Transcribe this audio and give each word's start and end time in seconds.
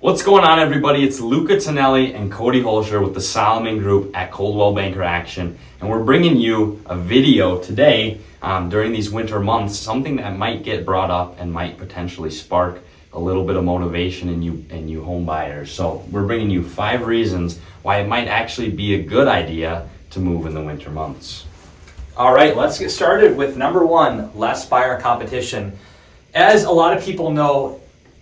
What's 0.00 0.22
going 0.22 0.44
on, 0.44 0.58
everybody? 0.58 1.04
It's 1.04 1.20
Lucca 1.20 1.60
Tonelli 1.60 2.14
and 2.14 2.32
Cody 2.32 2.62
Hoelscher 2.62 3.04
with 3.04 3.12
the 3.12 3.20
Solomon 3.20 3.80
Group 3.80 4.16
at 4.16 4.30
Coldwell 4.30 4.74
Banker 4.74 5.02
Action, 5.02 5.58
and 5.78 5.90
we're 5.90 6.02
bringing 6.02 6.38
you 6.38 6.80
a 6.86 6.96
video 6.96 7.58
today 7.58 8.18
um, 8.40 8.70
during 8.70 8.92
these 8.92 9.10
winter 9.10 9.38
months, 9.40 9.78
something 9.78 10.16
that 10.16 10.38
might 10.38 10.62
get 10.62 10.86
brought 10.86 11.10
up 11.10 11.38
and 11.38 11.52
might 11.52 11.76
potentially 11.76 12.30
spark 12.30 12.80
a 13.12 13.18
little 13.18 13.44
bit 13.44 13.56
of 13.56 13.64
motivation 13.64 14.30
in 14.30 14.40
you 14.40 14.64
in 14.70 14.88
you 14.88 15.04
home 15.04 15.26
buyers. 15.26 15.70
So 15.70 16.02
we're 16.10 16.24
bringing 16.24 16.48
you 16.48 16.62
five 16.64 17.06
reasons 17.06 17.58
why 17.82 17.98
it 17.98 18.08
might 18.08 18.26
actually 18.26 18.70
be 18.70 18.94
a 18.94 19.02
good 19.02 19.28
idea 19.28 19.86
to 20.12 20.18
move 20.18 20.46
in 20.46 20.54
the 20.54 20.62
winter 20.62 20.88
months. 20.88 21.44
All 22.16 22.32
right, 22.32 22.56
let's 22.56 22.78
get 22.78 22.88
started 22.88 23.36
with 23.36 23.58
number 23.58 23.84
one 23.84 24.34
less 24.34 24.64
buyer 24.64 24.98
competition. 24.98 25.76
As 26.32 26.64
a 26.64 26.70
lot 26.70 26.96
of 26.96 27.04
people 27.04 27.30
know, 27.30 27.79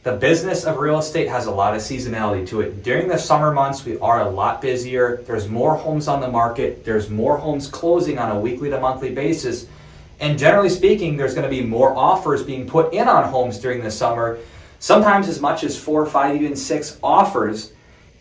the 0.09 0.17
business 0.17 0.65
of 0.65 0.79
real 0.79 0.99
estate 0.99 1.29
has 1.29 1.45
a 1.45 1.51
lot 1.51 1.75
of 1.75 1.83
seasonality 1.83 2.49
to 2.49 2.63
it. 2.63 2.83
During 2.83 3.09
the 3.09 3.19
summer 3.19 3.53
months, 3.53 3.85
we 3.85 3.99
are 3.99 4.23
a 4.23 4.31
lot 4.31 4.63
busier. 4.63 5.23
There's 5.27 5.51
more 5.51 5.77
homes 5.77 6.09
on 6.09 6.23
the 6.23 6.31
market, 6.31 6.83
there's 6.83 7.11
more 7.11 7.37
homes 7.37 7.69
closing 7.69 8.19
on 8.19 8.35
a 8.35 8.41
weekly 8.41 8.71
to 8.71 8.81
monthly 8.81 9.15
basis. 9.15 9.67
And 10.19 10.39
generally 10.39 10.71
speaking, 10.71 11.19
there's 11.19 11.35
going 11.35 11.45
to 11.45 11.51
be 11.51 11.61
more 11.61 11.95
offers 11.95 12.43
being 12.43 12.67
put 12.67 12.95
in 12.95 13.07
on 13.07 13.31
homes 13.31 13.59
during 13.59 13.83
the 13.83 13.91
summer, 13.91 14.39
sometimes 14.79 15.29
as 15.29 15.43
much 15.43 15.63
as 15.63 15.79
four, 15.79 16.07
five, 16.07 16.35
even 16.37 16.57
six 16.57 16.99
offers. 17.03 17.75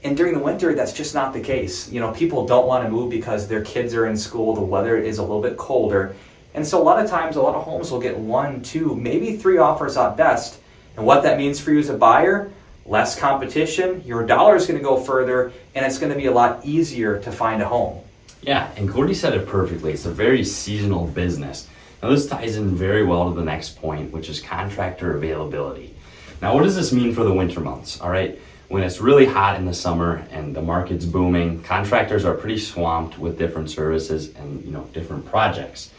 And 0.04 0.18
during 0.18 0.34
the 0.34 0.42
winter, 0.42 0.76
that's 0.76 0.92
just 0.92 1.16
not 1.16 1.32
the 1.32 1.40
case. 1.40 1.90
You 1.90 2.02
know, 2.02 2.12
people 2.12 2.46
don't 2.46 2.68
want 2.68 2.84
to 2.84 2.90
move 2.90 3.10
because 3.10 3.48
their 3.48 3.64
kids 3.64 3.94
are 3.94 4.08
in 4.08 4.18
school, 4.18 4.54
the 4.54 4.60
weather 4.60 4.98
is 4.98 5.20
a 5.20 5.22
little 5.22 5.42
bit 5.42 5.56
colder. 5.56 6.18
And 6.54 6.68
so, 6.68 6.82
a 6.82 6.84
lot 6.84 7.02
of 7.02 7.10
times, 7.10 7.38
a 7.38 7.42
lot 7.42 7.56
of 7.56 7.64
homes 7.64 7.92
will 7.92 8.02
get 8.02 8.18
one, 8.18 8.62
two, 8.62 8.94
maybe 8.94 9.38
three 9.38 9.58
offers 9.58 9.96
at 9.96 10.18
best. 10.18 10.60
And 10.98 11.06
what 11.06 11.24
that 11.24 11.38
means 11.38 11.60
for 11.60 11.72
you 11.72 11.80
as 11.80 11.90
a 11.90 11.98
buyer, 11.98 12.52
less 12.86 13.18
competition, 13.18 14.04
your 14.04 14.26
dollar 14.26 14.56
is 14.56 14.66
going 14.66 14.80
to 14.80 14.84
go 14.84 14.98
further, 14.98 15.54
and 15.76 15.86
it's 15.86 16.00
going 16.00 16.12
to 16.12 16.18
be 16.18 16.26
a 16.26 16.32
lot 16.32 16.66
easier 16.66 17.20
to 17.20 17.32
find 17.32 17.62
a 17.62 17.66
home. 17.66 18.04
Yeah, 18.42 18.70
and 18.76 18.90
Cody 18.90 19.14
said 19.14 19.34
it 19.34 19.48
perfectly. 19.48 19.94
It's 19.94 20.06
a 20.06 20.12
very 20.12 20.44
seasonal 20.44 21.06
business. 21.08 21.70
Now, 22.02 22.10
this 22.10 22.28
ties 22.28 22.58
in 22.58 22.76
very 22.76 23.04
well 23.04 23.30
to 23.30 23.36
the 23.36 23.46
next 23.46 23.80
point, 23.80 24.12
which 24.12 24.28
is 24.28 24.40
contractor 24.40 25.16
availability. 25.16 25.94
Now, 26.42 26.54
what 26.54 26.64
does 26.64 26.76
this 26.76 26.92
mean 26.92 27.14
for 27.14 27.24
the 27.24 27.34
winter 27.34 27.60
months? 27.60 28.02
All 28.02 28.10
right, 28.10 28.40
when 28.68 28.84
it's 28.84 29.00
really 29.00 29.26
hot 29.26 29.56
in 29.58 29.66
the 29.66 29.74
summer 29.74 30.28
and 30.32 30.56
the 30.56 30.62
market's 30.62 31.06
booming, 31.06 31.64
contractors 31.64 32.26
are 32.26 32.34
pretty 32.34 32.58
swamped 32.58 33.18
with 33.18 33.38
different 33.38 33.70
services 33.70 34.34
and 34.36 34.64
you 34.66 34.72
know 34.72 34.84
different 34.94 35.26
projects. 35.26 35.92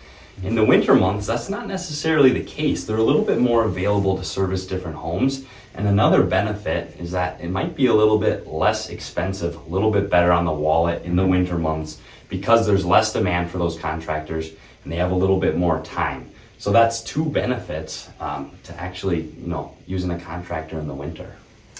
In 0.45 0.55
the 0.55 0.65
winter 0.65 0.95
months, 0.95 1.27
that's 1.27 1.49
not 1.49 1.67
necessarily 1.67 2.31
the 2.31 2.45
case. 2.45 2.85
They're 2.85 2.97
a 2.97 3.03
little 3.03 3.25
bit 3.25 3.41
more 3.41 3.65
available 3.65 4.17
to 4.17 4.25
service 4.25 4.67
different 4.67 4.97
homes. 4.97 5.45
And 5.75 5.89
another 5.89 6.23
benefit 6.23 6.95
is 7.01 7.11
that 7.11 7.41
it 7.41 7.51
might 7.51 7.75
be 7.75 7.87
a 7.87 7.95
little 7.95 8.19
bit 8.19 8.47
less 8.47 8.89
expensive, 8.89 9.57
a 9.57 9.69
little 9.69 9.91
bit 9.91 10.09
better 10.09 10.31
on 10.31 10.45
the 10.45 10.53
wallet 10.53 11.03
in 11.03 11.17
the 11.17 11.27
winter 11.27 11.59
months 11.59 12.01
because 12.29 12.67
there's 12.67 12.85
less 12.85 13.13
demand 13.13 13.51
for 13.51 13.59
those 13.59 13.77
contractors 13.79 14.51
and 14.85 14.93
they 14.93 14.97
have 14.97 15.11
a 15.11 15.15
little 15.15 15.41
bit 15.41 15.57
more 15.57 15.83
time. 15.83 16.31
So 16.59 16.71
that's 16.71 17.01
two 17.03 17.25
benefits 17.25 18.09
um, 18.21 18.53
to 18.65 18.81
actually, 18.81 19.23
you 19.23 19.49
know, 19.49 19.77
using 19.89 20.11
a 20.13 20.21
contractor 20.21 20.79
in 20.79 20.87
the 20.87 20.95
winter. 20.95 21.37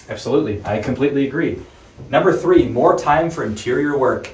Absolutely, 0.09 0.61
I 0.65 0.81
completely 0.81 1.27
agree. 1.27 1.59
Number 2.09 2.35
three, 2.35 2.67
more 2.67 2.97
time 2.97 3.29
for 3.29 3.45
interior 3.45 3.97
work. 3.97 4.29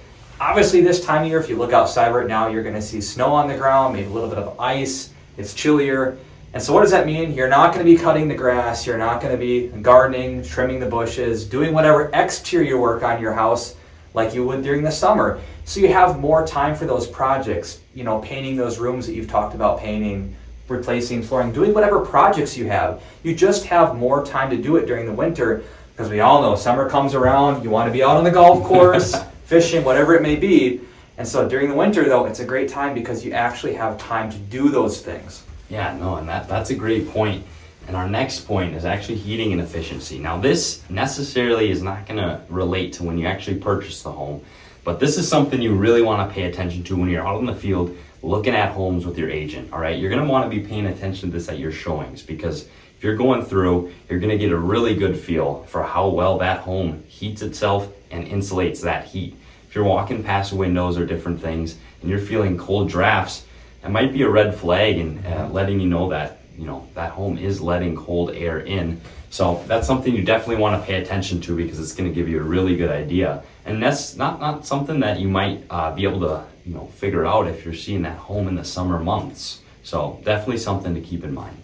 Obviously, 0.47 0.79
this 0.79 1.03
time 1.03 1.23
of 1.23 1.27
year, 1.27 1.39
if 1.39 1.49
you 1.49 1.57
look 1.57 1.73
outside 1.73 2.13
right 2.13 2.27
now, 2.27 2.47
you're 2.47 2.61
going 2.61 2.75
to 2.75 2.81
see 2.81 3.01
snow 3.01 3.33
on 3.33 3.47
the 3.47 3.57
ground, 3.57 3.95
maybe 3.95 4.05
a 4.05 4.11
little 4.11 4.29
bit 4.29 4.37
of 4.37 4.59
ice. 4.59 5.09
It's 5.37 5.55
chillier. 5.55 6.19
And 6.53 6.61
so, 6.61 6.71
what 6.71 6.81
does 6.81 6.91
that 6.91 7.07
mean? 7.07 7.33
You're 7.33 7.49
not 7.49 7.73
going 7.73 7.83
to 7.83 7.91
be 7.91 7.97
cutting 7.97 8.27
the 8.27 8.35
grass, 8.35 8.85
you're 8.85 8.99
not 8.99 9.21
going 9.21 9.33
to 9.33 9.39
be 9.39 9.69
gardening, 9.81 10.43
trimming 10.43 10.79
the 10.79 10.85
bushes, 10.85 11.45
doing 11.45 11.73
whatever 11.73 12.11
exterior 12.13 12.79
work 12.79 13.01
on 13.01 13.19
your 13.19 13.33
house 13.33 13.75
like 14.13 14.35
you 14.35 14.45
would 14.45 14.61
during 14.61 14.83
the 14.83 14.91
summer. 14.91 15.41
So, 15.63 15.79
you 15.79 15.87
have 15.87 16.19
more 16.19 16.45
time 16.45 16.75
for 16.75 16.85
those 16.85 17.07
projects, 17.07 17.79
you 17.95 18.03
know, 18.03 18.19
painting 18.19 18.55
those 18.55 18.77
rooms 18.77 19.07
that 19.07 19.15
you've 19.15 19.27
talked 19.27 19.55
about 19.55 19.79
painting, 19.79 20.35
replacing 20.67 21.23
flooring, 21.23 21.53
doing 21.53 21.73
whatever 21.73 22.05
projects 22.05 22.55
you 22.55 22.67
have. 22.67 23.01
You 23.23 23.33
just 23.33 23.65
have 23.65 23.95
more 23.95 24.23
time 24.23 24.51
to 24.51 24.57
do 24.57 24.75
it 24.75 24.85
during 24.85 25.07
the 25.07 25.13
winter 25.13 25.63
because 25.91 26.11
we 26.11 26.19
all 26.19 26.43
know 26.43 26.55
summer 26.55 26.87
comes 26.87 27.15
around, 27.15 27.63
you 27.63 27.71
want 27.71 27.87
to 27.87 27.91
be 27.91 28.03
out 28.03 28.15
on 28.15 28.23
the 28.23 28.29
golf 28.29 28.63
course 28.67 29.15
fishing, 29.45 29.83
whatever 29.83 30.15
it 30.15 30.21
may 30.21 30.35
be. 30.35 30.81
And 31.17 31.27
so 31.27 31.47
during 31.47 31.69
the 31.69 31.75
winter, 31.75 32.03
though, 32.03 32.25
it's 32.25 32.39
a 32.41 32.45
great 32.45 32.67
time 32.67 32.93
because 32.93 33.23
you 33.23 33.31
actually 33.31 33.73
have 33.75 33.97
time 33.97 34.29
to 34.31 34.37
do 34.37 34.69
those 34.69 35.01
things. 35.01 35.43
Yeah, 35.69 35.95
no, 35.97 36.17
and 36.17 36.27
that, 36.27 36.47
that's 36.47 36.69
a 36.71 36.75
great 36.75 37.09
point. 37.09 37.43
And 37.87 37.95
our 37.95 38.09
next 38.09 38.41
point 38.41 38.75
is 38.75 38.83
actually 38.83 39.17
heating 39.17 39.53
and 39.53 39.61
efficiency. 39.61 40.17
Now, 40.17 40.37
this 40.37 40.81
necessarily 40.89 41.69
is 41.69 41.81
not 41.81 42.07
going 42.07 42.17
to 42.17 42.41
relate 42.49 42.93
to 42.93 43.03
when 43.03 43.17
you 43.17 43.27
actually 43.27 43.59
purchase 43.59 44.01
the 44.01 44.11
home, 44.11 44.41
but 44.83 44.99
this 44.99 45.17
is 45.17 45.27
something 45.27 45.61
you 45.61 45.75
really 45.75 46.01
want 46.01 46.27
to 46.27 46.33
pay 46.33 46.43
attention 46.43 46.83
to 46.83 46.95
when 46.95 47.09
you're 47.09 47.25
out 47.25 47.39
in 47.39 47.45
the 47.45 47.55
field 47.55 47.95
looking 48.21 48.55
at 48.55 48.71
homes 48.71 49.05
with 49.05 49.17
your 49.17 49.29
agent. 49.29 49.71
All 49.71 49.79
right, 49.79 49.97
you're 49.97 50.09
going 50.09 50.23
to 50.23 50.29
want 50.29 50.51
to 50.51 50.59
be 50.59 50.65
paying 50.65 50.87
attention 50.87 51.29
to 51.29 51.37
this 51.37 51.47
at 51.47 51.59
your 51.59 51.71
showings 51.71 52.23
because 52.23 52.67
if 52.97 53.03
you're 53.03 53.15
going 53.15 53.43
through, 53.43 53.93
you're 54.09 54.19
going 54.19 54.31
to 54.31 54.37
get 54.37 54.51
a 54.51 54.57
really 54.57 54.95
good 54.95 55.17
feel 55.17 55.63
for 55.63 55.83
how 55.83 56.07
well 56.07 56.37
that 56.39 56.59
home 56.59 57.03
heats 57.07 57.41
itself 57.41 57.91
and 58.11 58.25
insulates 58.27 58.81
that 58.81 59.05
heat. 59.05 59.35
If 59.67 59.75
you're 59.75 59.83
walking 59.83 60.23
past 60.23 60.53
windows 60.53 60.97
or 60.97 61.05
different 61.05 61.41
things 61.41 61.77
and 62.01 62.09
you're 62.09 62.19
feeling 62.19 62.57
cold 62.57 62.89
drafts, 62.89 63.45
it 63.83 63.89
might 63.89 64.13
be 64.13 64.23
a 64.23 64.29
red 64.29 64.55
flag 64.55 64.97
and 64.97 65.25
uh, 65.25 65.49
letting 65.49 65.79
you 65.79 65.87
know 65.87 66.09
that 66.09 66.39
you 66.57 66.65
know 66.65 66.87
that 66.93 67.11
home 67.11 67.37
is 67.37 67.61
letting 67.61 67.95
cold 67.95 68.31
air 68.31 68.59
in. 68.59 69.01
So 69.29 69.63
that's 69.67 69.85
something 69.85 70.15
you 70.15 70.23
definitely 70.23 70.61
want 70.61 70.81
to 70.81 70.87
pay 70.87 71.01
attention 71.01 71.41
to 71.41 71.55
because 71.55 71.79
it's 71.79 71.93
going 71.93 72.09
to 72.09 72.15
give 72.15 72.29
you 72.29 72.39
a 72.39 72.43
really 72.43 72.77
good 72.77 72.89
idea. 72.89 73.43
And 73.65 73.83
that's 73.83 74.15
not 74.15 74.39
not 74.39 74.65
something 74.65 75.01
that 75.01 75.19
you 75.19 75.27
might 75.27 75.65
uh, 75.69 75.93
be 75.93 76.03
able 76.03 76.21
to 76.21 76.45
you 76.65 76.73
know 76.73 76.87
figure 76.95 77.25
out 77.25 77.47
if 77.47 77.65
you're 77.65 77.73
seeing 77.73 78.03
that 78.03 78.17
home 78.17 78.47
in 78.47 78.55
the 78.55 78.63
summer 78.63 78.99
months. 78.99 79.61
So 79.83 80.21
definitely 80.23 80.57
something 80.59 80.95
to 80.95 81.01
keep 81.01 81.23
in 81.23 81.33
mind. 81.33 81.57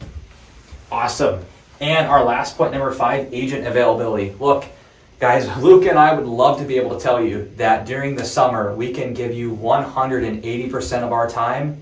Awesome. 0.92 1.46
And 1.80 2.08
our 2.08 2.24
last 2.24 2.58
point, 2.58 2.74
number 2.74 2.92
five, 2.92 3.34
agent 3.34 3.66
availability. 3.66 4.36
Look, 4.40 4.66
Guys, 5.22 5.56
Luke 5.62 5.86
and 5.86 6.00
I 6.00 6.16
would 6.16 6.26
love 6.26 6.58
to 6.58 6.66
be 6.66 6.78
able 6.78 6.98
to 6.98 7.00
tell 7.00 7.24
you 7.24 7.52
that 7.58 7.86
during 7.86 8.16
the 8.16 8.26
summer 8.26 8.76
we 8.76 8.92
can 8.92 9.14
give 9.14 9.36
you 9.36 9.56
180% 9.56 11.04
of 11.04 11.12
our 11.14 11.30
time. 11.30 11.80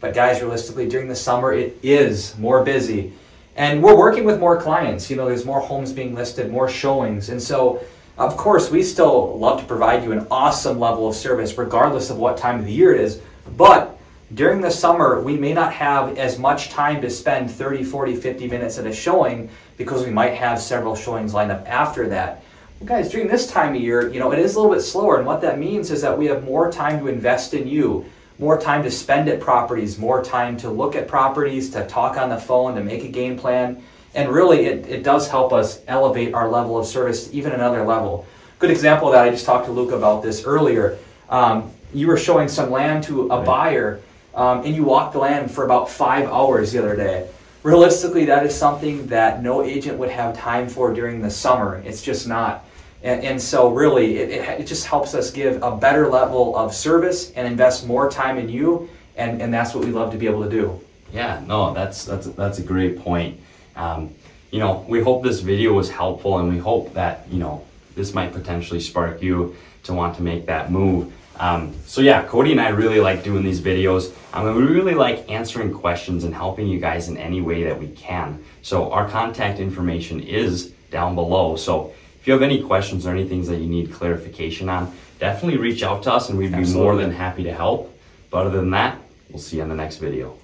But 0.00 0.14
guys, 0.14 0.40
realistically, 0.40 0.88
during 0.88 1.06
the 1.06 1.14
summer 1.14 1.52
it 1.52 1.78
is 1.84 2.36
more 2.38 2.64
busy. 2.64 3.12
And 3.54 3.84
we're 3.84 3.96
working 3.96 4.24
with 4.24 4.40
more 4.40 4.60
clients. 4.60 5.08
You 5.08 5.16
know, 5.16 5.26
there's 5.26 5.44
more 5.44 5.60
homes 5.60 5.92
being 5.92 6.16
listed, 6.16 6.50
more 6.50 6.68
showings. 6.68 7.28
And 7.28 7.40
so, 7.40 7.84
of 8.18 8.36
course, 8.36 8.68
we 8.68 8.82
still 8.82 9.38
love 9.38 9.60
to 9.60 9.66
provide 9.66 10.02
you 10.02 10.10
an 10.10 10.26
awesome 10.28 10.80
level 10.80 11.06
of 11.06 11.14
service 11.14 11.56
regardless 11.56 12.10
of 12.10 12.16
what 12.16 12.36
time 12.36 12.58
of 12.58 12.64
the 12.64 12.72
year 12.72 12.92
it 12.92 13.00
is. 13.00 13.20
But 13.56 13.96
during 14.34 14.60
the 14.60 14.70
summer, 14.70 15.20
we 15.20 15.36
may 15.36 15.52
not 15.52 15.72
have 15.72 16.16
as 16.16 16.38
much 16.38 16.70
time 16.70 17.00
to 17.02 17.10
spend 17.10 17.50
30, 17.50 17.84
40, 17.84 18.16
50 18.16 18.48
minutes 18.48 18.78
at 18.78 18.86
a 18.86 18.92
showing 18.92 19.48
because 19.76 20.04
we 20.04 20.10
might 20.10 20.34
have 20.34 20.60
several 20.60 20.96
showings 20.96 21.34
lined 21.34 21.52
up 21.52 21.68
after 21.68 22.08
that. 22.08 22.42
Well, 22.80 22.88
guys, 22.88 23.10
during 23.10 23.28
this 23.28 23.46
time 23.46 23.74
of 23.74 23.80
year, 23.80 24.08
you 24.08 24.20
know, 24.20 24.32
it 24.32 24.38
is 24.38 24.54
a 24.54 24.60
little 24.60 24.74
bit 24.74 24.82
slower, 24.82 25.18
and 25.18 25.26
what 25.26 25.40
that 25.42 25.58
means 25.58 25.90
is 25.90 26.00
that 26.02 26.16
we 26.16 26.26
have 26.26 26.44
more 26.44 26.72
time 26.72 27.00
to 27.00 27.08
invest 27.08 27.52
in 27.52 27.68
you, 27.68 28.06
more 28.38 28.58
time 28.58 28.82
to 28.84 28.90
spend 28.90 29.28
at 29.28 29.40
properties, 29.40 29.98
more 29.98 30.24
time 30.24 30.56
to 30.58 30.70
look 30.70 30.96
at 30.96 31.08
properties, 31.08 31.70
to 31.70 31.86
talk 31.86 32.16
on 32.16 32.30
the 32.30 32.38
phone, 32.38 32.74
to 32.74 32.82
make 32.82 33.04
a 33.04 33.08
game 33.08 33.38
plan. 33.38 33.82
And 34.14 34.30
really, 34.30 34.66
it, 34.66 34.86
it 34.88 35.02
does 35.02 35.28
help 35.28 35.52
us 35.52 35.80
elevate 35.86 36.32
our 36.32 36.48
level 36.48 36.78
of 36.78 36.86
service 36.86 37.28
to 37.28 37.36
even 37.36 37.52
another 37.52 37.84
level. 37.84 38.26
Good 38.58 38.70
example 38.70 39.08
of 39.08 39.14
that, 39.14 39.24
I 39.24 39.30
just 39.30 39.44
talked 39.44 39.66
to 39.66 39.72
Luke 39.72 39.92
about 39.92 40.22
this 40.22 40.44
earlier. 40.44 40.98
Um, 41.28 41.70
you 41.92 42.06
were 42.06 42.16
showing 42.16 42.48
some 42.48 42.70
land 42.70 43.04
to 43.04 43.28
a 43.28 43.42
buyer, 43.42 44.00
um, 44.34 44.64
and 44.64 44.74
you 44.74 44.84
walked 44.84 45.12
the 45.12 45.18
land 45.18 45.50
for 45.50 45.64
about 45.64 45.90
five 45.90 46.28
hours 46.28 46.72
the 46.72 46.78
other 46.78 46.96
day 46.96 47.28
realistically, 47.62 48.24
that 48.26 48.44
is 48.44 48.54
something 48.54 49.06
that 49.06 49.42
no 49.42 49.62
agent 49.62 49.98
would 49.98 50.10
have 50.10 50.36
time 50.36 50.68
for 50.68 50.92
during 50.92 51.22
the 51.22 51.30
summer. 51.30 51.82
It's 51.84 52.02
just 52.02 52.26
not. 52.26 52.64
And, 53.02 53.24
and 53.24 53.42
so, 53.42 53.70
really, 53.70 54.18
it, 54.18 54.30
it, 54.30 54.60
it, 54.60 54.66
just 54.66 54.86
helps 54.86 55.14
us 55.14 55.30
give 55.30 55.60
a 55.62 55.76
better 55.76 56.08
level 56.08 56.56
of 56.56 56.72
service 56.72 57.32
and 57.32 57.48
invest 57.48 57.84
more 57.86 58.08
time 58.08 58.38
in 58.38 58.48
you, 58.48 58.88
and, 59.16 59.42
and 59.42 59.52
that's 59.52 59.74
what 59.74 59.84
we 59.84 59.90
love 59.90 60.12
to 60.12 60.18
be 60.18 60.26
able 60.26 60.44
to 60.44 60.50
do. 60.50 60.80
Yeah, 61.12 61.42
no, 61.46 61.74
that's 61.74 62.04
that's 62.04 62.28
that's 62.28 62.58
a 62.58 62.62
great 62.62 63.00
point. 63.00 63.40
Um, 63.74 64.14
you 64.52 64.60
know, 64.60 64.86
we 64.88 65.02
hope 65.02 65.24
this 65.24 65.40
video 65.40 65.72
was 65.72 65.90
helpful, 65.90 66.38
and 66.38 66.48
we 66.48 66.58
hope 66.58 66.94
that 66.94 67.26
you 67.28 67.40
know 67.40 67.64
this 67.96 68.14
might 68.14 68.32
potentially 68.32 68.80
spark 68.80 69.20
you 69.20 69.56
to 69.82 69.92
want 69.92 70.16
to 70.16 70.22
make 70.22 70.46
that 70.46 70.70
move. 70.70 71.12
Um, 71.38 71.74
so 71.86 72.00
yeah, 72.00 72.24
Cody 72.24 72.52
and 72.52 72.60
I 72.60 72.68
really 72.68 73.00
like 73.00 73.24
doing 73.24 73.42
these 73.42 73.60
videos. 73.60 74.14
I 74.32 74.44
mean, 74.44 74.54
we 74.54 74.62
really 74.62 74.94
like 74.94 75.30
answering 75.30 75.72
questions 75.72 76.24
and 76.24 76.34
helping 76.34 76.66
you 76.66 76.78
guys 76.78 77.08
in 77.08 77.16
any 77.16 77.40
way 77.40 77.64
that 77.64 77.78
we 77.78 77.88
can. 77.88 78.42
So 78.62 78.92
our 78.92 79.08
contact 79.08 79.58
information 79.58 80.20
is 80.20 80.72
down 80.90 81.14
below. 81.14 81.56
So 81.56 81.92
if 82.20 82.26
you 82.26 82.32
have 82.32 82.42
any 82.42 82.62
questions 82.62 83.06
or 83.06 83.10
any 83.10 83.28
things 83.28 83.48
that 83.48 83.58
you 83.58 83.66
need 83.66 83.92
clarification 83.92 84.68
on, 84.68 84.94
definitely 85.18 85.58
reach 85.58 85.82
out 85.82 86.02
to 86.04 86.12
us 86.12 86.28
and 86.28 86.38
we'd 86.38 86.52
be 86.52 86.58
Absolutely. 86.58 86.82
more 86.82 86.96
than 86.96 87.10
happy 87.10 87.42
to 87.44 87.52
help. 87.52 87.96
But 88.30 88.46
other 88.46 88.58
than 88.58 88.70
that, 88.70 88.98
we'll 89.28 89.40
see 89.40 89.56
you 89.56 89.62
on 89.62 89.68
the 89.68 89.74
next 89.74 89.96
video. 89.96 90.36